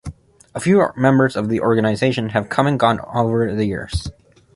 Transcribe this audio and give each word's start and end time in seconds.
A 0.55 0.59
few 0.59 0.83
members 0.97 1.35
of 1.35 1.47
the 1.47 1.61
organization 1.61 2.29
have 2.29 2.49
come 2.49 2.65
and 2.65 2.79
gone 2.79 3.01
over 3.13 3.53
the 3.53 3.65
years. 3.65 4.09